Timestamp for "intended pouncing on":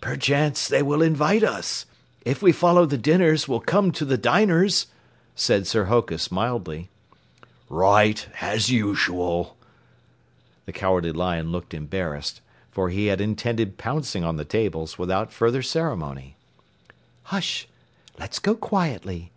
13.20-14.36